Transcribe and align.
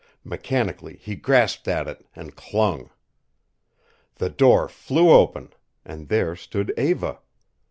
Mechanically 0.23 0.95
he 0.95 1.15
grasped 1.15 1.67
at 1.67 1.87
it 1.87 2.07
and 2.15 2.35
clung. 2.35 2.89
The 4.15 4.31
door 4.31 4.67
flew 4.67 5.11
open, 5.11 5.53
and 5.85 6.07
there 6.07 6.35
stood 6.35 6.73
Eva. 6.75 7.19